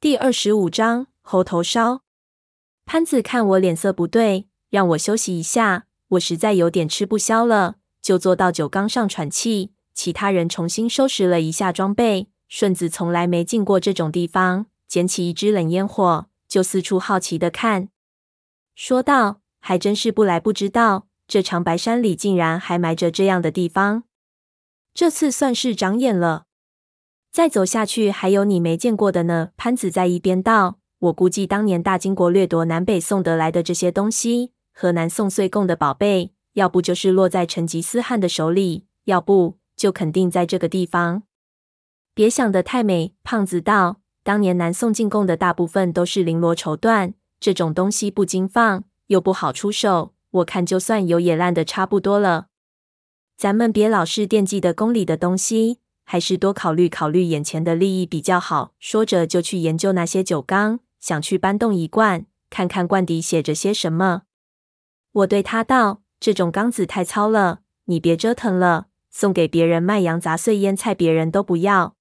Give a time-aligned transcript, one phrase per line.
[0.00, 2.00] 第二十五章猴头烧。
[2.86, 5.84] 潘子看我脸色不对，让我休息一下。
[6.08, 9.74] 我实在有点吃不消了，就坐到酒缸上喘气。
[9.92, 12.30] 其他人重新收拾了一下装备。
[12.48, 17.90] 顺子从来没进过这种地方，捡起一支冷烟火，就四处好奇的看，
[18.74, 24.04] 说道：“还真是不来不知道，这长白山里竟然还埋着这样的地方。
[24.94, 26.46] 这次算是长眼了。
[27.32, 41.22] 再走下去，还有你没见过的呢。”潘子在一边道：“我估计当年大金国掠夺南北宋得来的这些东西，和南宋岁贡的宝贝，要不就是落在成吉思汗的手里，要不就肯定在这个地方。
[42.14, 52.48] 别想得太美。”胖子道：“当年南宋进贡的大部分都是绫罗绸缎，这种东西不经放又不好出手，我看就算有也烂得差不多了。
[53.36, 55.78] 咱们别老是惦记的宫里的东西。”
[56.10, 58.72] 还是多考虑考虑眼前的利益比较好。
[58.80, 64.22] 说着，就去研究那些酒缸，想去搬动一罐，看看罐底写着些什么。
[65.12, 71.94] 我对他道：“这种缸子太糙了，你别折腾了，送给别人卖洋杂碎腌菜，别人都不要。”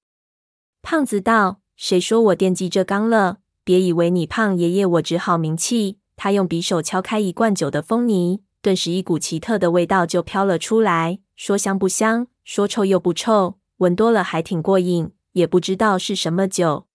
[0.81, 3.37] 胖子道：“谁说我惦记这缸了？
[3.63, 13.58] 别以为你胖爷爷我只好名气。”他用匕首敲开一罐酒的封泥，顿时一股奇特的味道就飘了出来，说香不香，说臭又不臭。
[13.79, 16.85] 闻多了还挺过瘾，也不知道是什么酒。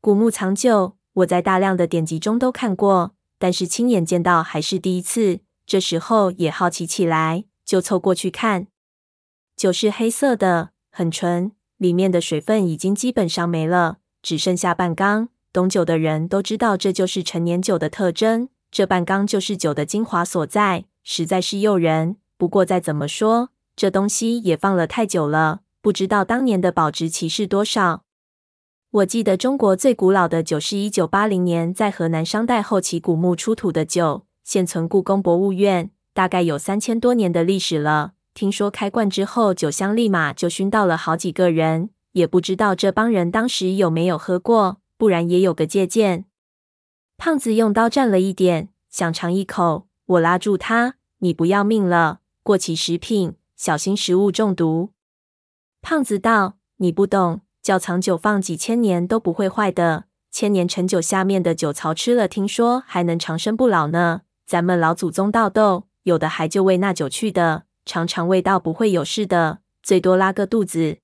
[0.00, 5.40] 古木藏酒，我在大量的典籍中都看过，但是亲眼见到还是第一次。
[5.66, 8.68] 这时候也好奇起来，就凑过去看。
[9.56, 15.30] 酒是黑色的，很纯，里面的水分已经基本上没了，只剩下半缸。
[15.52, 18.48] 懂酒的人都知道，这就是陈年酒的特征。
[18.70, 22.18] 这半缸就是酒的精华所在，实在是诱人。
[22.36, 25.62] 不过再怎么说，这东西也放了太久了。
[25.86, 28.02] 不知道当年的保质期是多少？
[28.90, 38.14] 我记得中国最古老的酒是一九八零年在河南商代后期古墓出土的酒，现存故宫博物院，大概有三千多年的历史了。
[38.34, 46.24] 听说开罐之后，酒香立马就熏到了好几个人，也不知道这帮人当时有没有喝过，不然也有个借鉴。
[47.16, 52.22] 胖子用刀蘸了一点，想尝一口，我拉住他：“你不要命了？
[52.42, 54.90] 过期食品，小心食物中毒。”
[55.88, 60.06] 胖子道：“你不懂，窖藏酒放几千年都不会坏的。
[60.32, 64.22] 千年陈酒下面的酒槽吃了，听说还能长生不老呢。
[64.44, 70.96] 咱们老祖宗倒豆，有的还就为那酒去的，尝尝味道不会有事的，最多拉个肚子。”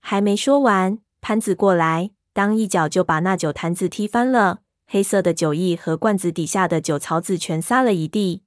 [0.00, 8.44] 还没说完，潘子过来，当一脚就把那酒坛子踢翻了，黑色的酒液和罐子底下的酒槽子全撒了一地，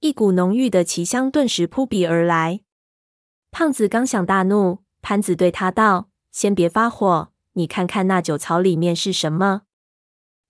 [0.00, 2.62] 一股浓郁的奇香顿时扑鼻而来。
[3.58, 9.62] 胖子刚想大怒，潘子对他道：“先别发火，你看看那酒槽里面是什么。”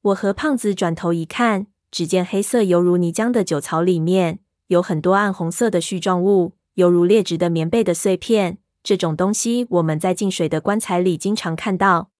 [0.02, 8.58] 我和胖子转头一看，只见黑色犹如泥浆的酒槽里面有很多暗红色的絮状物，犹如劣质的棉被的碎片。
[8.82, 12.10] 这种东西我们在进水的棺材里经常看到。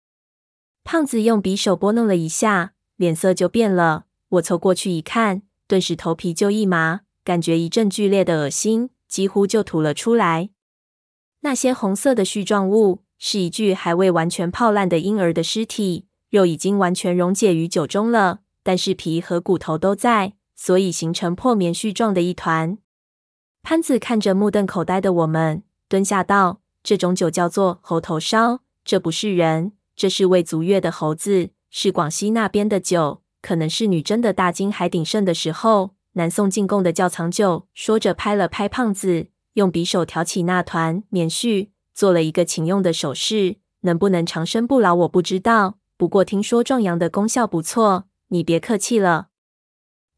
[0.85, 4.05] 胖子用匕首拨弄了一下，脸色就变了。
[4.29, 10.51] 我凑过去一看，顿时头皮就一麻，感觉一阵剧烈的恶心，几乎就吐了出来。
[11.47, 22.79] 那些红色的絮状物是一具还未完全泡烂的婴儿的尸体，肉已经完全溶解于酒中了，但是皮和骨头都在，所以形成破棉絮状的一团。
[23.63, 39.29] 潘子看着目瞪口呆的我们，蹲下道：“这种酒叫做猴头烧，这不是人，这是未足月的猴子，是广西那边的酒，可能是女真的大金还鼎盛的时候，南宋进贡的窖藏酒。”说着拍了拍胖子。
[39.57, 43.57] 用匕首挑起那团棉絮，做了一个请用的手势。
[43.81, 45.79] 能不能长生不老，我不知道。
[45.97, 49.29] 不过听说壮阳的功效不错，你别客气了。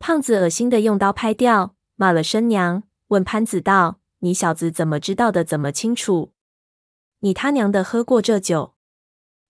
[0.01, 5.45] 胖子恶心的用刀拍掉，骂了声娘，问潘子道：“你小子怎么知道的？
[5.45, 6.33] 怎么清楚？
[7.21, 8.75] 你他娘的喝过这酒？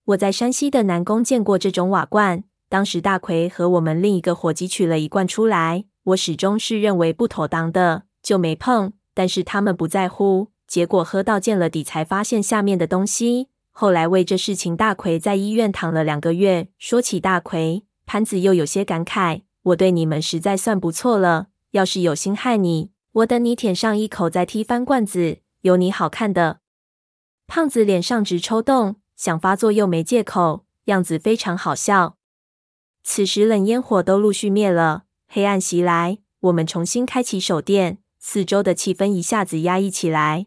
[0.05, 13.49] 我在山西的南宫见过这种瓦罐，当时大奎和我们另一个伙计取了一罐出来，我始终是认为不妥当的，就没碰。”但是他们不在乎，结果喝到见了底，才发现下面的东西。
[13.73, 16.69] 后来为这事情，大奎在医院躺了两个月。
[16.79, 21.49] 说起大奎，潘子又有些感慨：我对你们实在算不错了。
[21.73, 26.61] 要是有心害你，我等你舔上一口再踢翻罐子，有你好看的。
[27.49, 32.15] 胖子脸上直抽动，想发作又没借口，样子非常好笑。
[33.03, 37.99] 此时冷烟火都陆续灭了，黑暗袭来，我们重新开启手电。
[38.19, 40.47] 四周的气氛一下子压抑起来。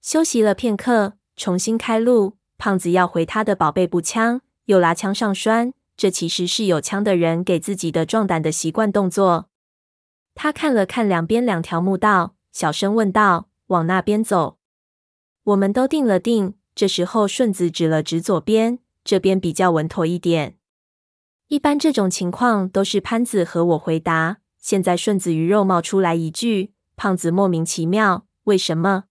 [0.00, 2.36] 休息了片刻，重新开路。
[2.58, 5.72] 胖子要回他的宝贝步枪，又拉枪上栓。
[5.96, 9.48] 这其实是有枪的人给自己的壮胆的习惯动作。
[10.34, 14.58] 他看了看两边两条木道，小声问道：“往那边走？”
[15.44, 16.54] 我们都定了定。
[16.74, 20.56] 这时候，顺子指了指左边，这边比较稳妥一点。
[21.48, 24.38] 一般这种情况都是潘子和我回答。
[24.62, 29.04] 现在顺子鱼肉冒出来一句：“胖子莫名其妙，为什么？”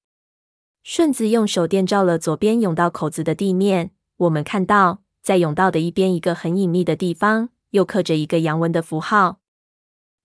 [0.81, 9.39] 顺子用手电照了左边甬道口子的地面，我们看到在甬道的一边一个很隐秘的地方，又刻着一个阳文的符号。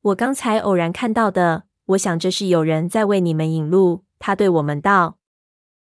[0.01, 4.05] 我刚才偶然看到的，我想这是有人在为你们引路。
[4.21, 5.19] 他对我们道。